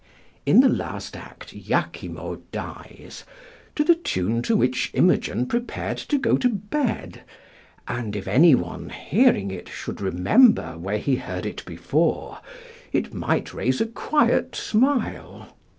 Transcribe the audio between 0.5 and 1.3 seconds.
the last